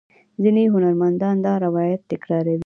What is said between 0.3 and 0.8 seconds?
ځینې